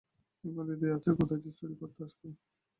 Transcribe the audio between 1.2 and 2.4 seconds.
যে চুরি করতে আসব?